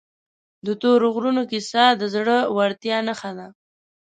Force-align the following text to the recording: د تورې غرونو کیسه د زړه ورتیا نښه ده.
د 0.65 0.67
تورې 0.81 1.07
غرونو 1.15 1.41
کیسه 1.51 1.83
د 2.01 2.03
زړه 2.15 2.37
ورتیا 2.57 2.97
نښه 3.07 3.31
ده. 3.37 3.47